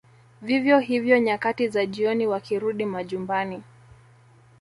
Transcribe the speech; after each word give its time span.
Vivyo 0.41 0.79
hivyo 0.79 1.17
nyakati 1.19 1.67
za 1.69 1.85
jioni 1.85 2.27
wakirudi 2.27 2.85
majumbani 2.85 3.63